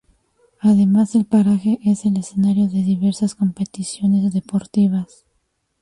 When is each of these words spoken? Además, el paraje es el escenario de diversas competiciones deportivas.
Además, 0.61 1.13
el 1.13 1.25
paraje 1.25 1.77
es 1.85 2.05
el 2.05 2.17
escenario 2.17 2.67
de 2.67 2.81
diversas 2.81 3.35
competiciones 3.35 4.33
deportivas. 4.33 5.25